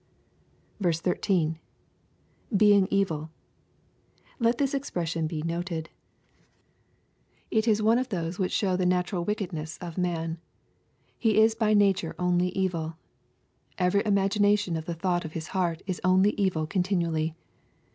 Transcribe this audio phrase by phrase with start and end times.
[0.81, 1.59] l^.^Being
[2.89, 3.29] evil]
[4.39, 5.91] Lei: this expression be noted.
[7.51, 8.45] It is one of Hioat LUKE, CHAP, XI.
[8.45, 10.39] 13 which show the natural wickedness of man.
[11.19, 12.97] He is by nature onlj evil"
[13.77, 17.35] Every imagination o^ *He thought of his heart is only evil continually."